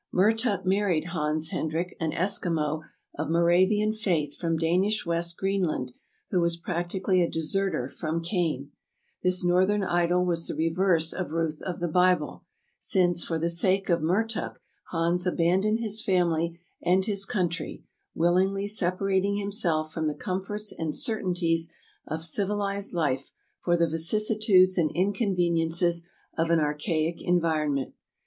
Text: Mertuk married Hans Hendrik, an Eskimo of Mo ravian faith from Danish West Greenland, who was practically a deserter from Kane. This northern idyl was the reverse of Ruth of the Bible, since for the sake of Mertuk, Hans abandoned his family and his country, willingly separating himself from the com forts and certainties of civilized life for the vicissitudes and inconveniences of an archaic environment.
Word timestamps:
Mertuk 0.11 0.65
married 0.65 1.09
Hans 1.09 1.51
Hendrik, 1.51 1.95
an 1.99 2.11
Eskimo 2.11 2.81
of 3.19 3.29
Mo 3.29 3.37
ravian 3.41 3.95
faith 3.95 4.35
from 4.35 4.57
Danish 4.57 5.05
West 5.05 5.37
Greenland, 5.37 5.93
who 6.31 6.39
was 6.41 6.57
practically 6.57 7.21
a 7.21 7.29
deserter 7.29 7.87
from 7.87 8.19
Kane. 8.19 8.71
This 9.21 9.43
northern 9.45 9.83
idyl 9.83 10.25
was 10.25 10.47
the 10.47 10.55
reverse 10.55 11.13
of 11.13 11.29
Ruth 11.31 11.61
of 11.61 11.79
the 11.79 11.87
Bible, 11.87 12.43
since 12.79 13.23
for 13.23 13.37
the 13.37 13.47
sake 13.47 13.89
of 13.91 14.01
Mertuk, 14.01 14.55
Hans 14.85 15.27
abandoned 15.27 15.77
his 15.81 16.03
family 16.03 16.59
and 16.81 17.05
his 17.05 17.23
country, 17.23 17.83
willingly 18.15 18.67
separating 18.67 19.37
himself 19.37 19.93
from 19.93 20.07
the 20.07 20.15
com 20.15 20.41
forts 20.41 20.71
and 20.71 20.95
certainties 20.95 21.71
of 22.07 22.25
civilized 22.25 22.95
life 22.95 23.31
for 23.59 23.77
the 23.77 23.87
vicissitudes 23.87 24.79
and 24.79 24.89
inconveniences 24.95 26.07
of 26.35 26.49
an 26.49 26.59
archaic 26.59 27.21
environment. 27.21 27.93